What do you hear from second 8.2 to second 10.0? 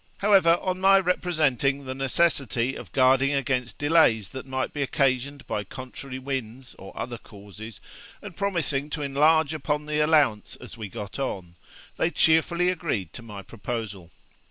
promising to enlarge upon the